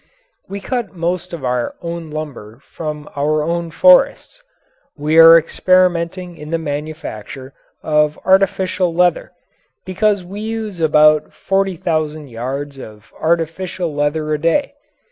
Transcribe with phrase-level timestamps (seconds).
[0.49, 4.41] We cut most of our own lumber from our own forests.
[4.97, 9.31] We are experimenting in the manufacture of artificial leather
[9.85, 14.73] because we use about forty thousand yards of artificial leather a day.